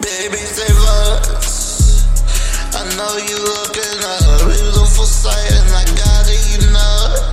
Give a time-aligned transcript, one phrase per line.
[0.00, 2.06] Baby, save us.
[2.74, 7.32] I know you looking at a beautiful sight, and I got it, you know.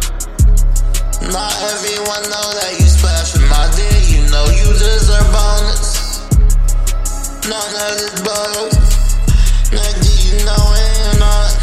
[1.32, 4.00] Not everyone know that you special, my dear.
[4.10, 6.26] You know you deserve bonus.
[7.46, 8.76] None of this bonus.
[9.70, 11.61] Nigga, you know it not.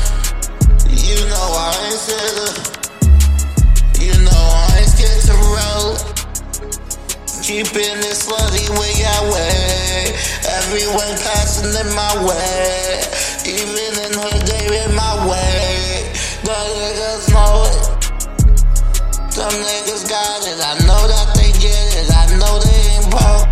[7.49, 10.13] Keeping it slutty way I way.
[10.61, 13.01] Everyone passing in my way.
[13.49, 16.13] Even in her day in my way.
[16.45, 19.33] The niggas know it.
[19.33, 20.61] Some niggas got it.
[20.61, 22.13] I know that they get it.
[22.13, 23.49] I know they ain't broke.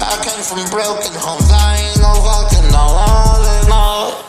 [0.00, 1.52] I came from broken homes.
[1.52, 4.24] I ain't no fucking no all all.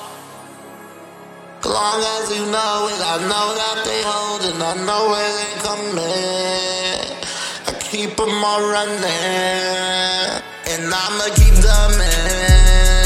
[1.64, 4.60] As long as you know it, I know that they hold it.
[4.60, 6.67] I know where they coming.
[7.98, 9.04] Keep them all running.
[10.70, 12.97] And I'ma keep dumbing.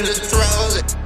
[0.00, 0.96] Get you it.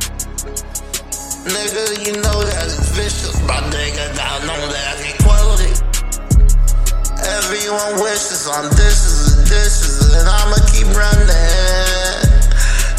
[1.50, 3.34] Nigga, you know that it's vicious.
[3.42, 5.82] My nigga, I know that I can quote it.
[7.42, 11.26] Everyone wishes on dishes and dishes, and I'ma keep running.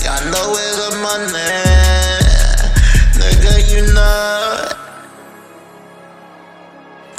[0.03, 1.63] Y'all know where the money.
[3.15, 4.67] Nigga, you know.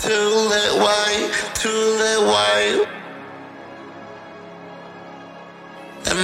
[0.04, 3.05] Too lit white, too lit white.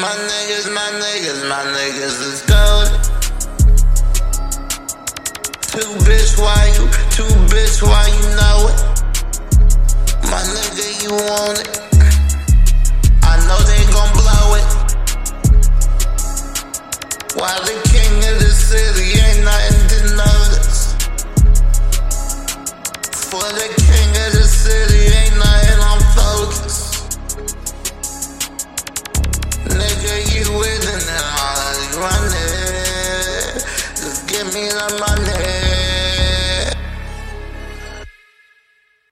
[0.00, 2.88] My niggas, my niggas, my niggas is gold.
[5.72, 6.88] Too bitch, why you?
[7.10, 8.01] Too bitch, why
[30.34, 33.60] you with an eyes running.
[33.96, 35.61] Just give me the money.